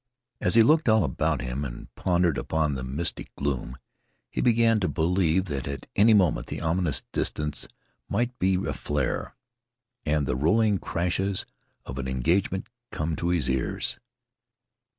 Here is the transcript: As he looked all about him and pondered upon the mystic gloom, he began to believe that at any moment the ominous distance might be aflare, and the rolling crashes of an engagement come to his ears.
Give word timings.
As 0.39 0.55
he 0.55 0.63
looked 0.63 0.89
all 0.89 1.03
about 1.03 1.43
him 1.43 1.63
and 1.63 1.93
pondered 1.93 2.35
upon 2.35 2.73
the 2.73 2.83
mystic 2.83 3.29
gloom, 3.35 3.77
he 4.31 4.41
began 4.41 4.79
to 4.79 4.87
believe 4.89 5.45
that 5.45 5.67
at 5.67 5.85
any 5.95 6.15
moment 6.15 6.47
the 6.47 6.59
ominous 6.59 7.03
distance 7.11 7.67
might 8.09 8.39
be 8.39 8.55
aflare, 8.57 9.33
and 10.03 10.25
the 10.25 10.35
rolling 10.35 10.79
crashes 10.79 11.45
of 11.85 11.99
an 11.99 12.07
engagement 12.07 12.67
come 12.89 13.15
to 13.17 13.29
his 13.29 13.47
ears. 13.47 13.99